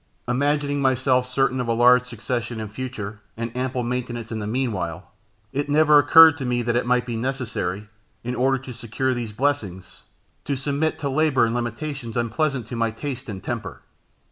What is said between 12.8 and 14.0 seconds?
taste and temper.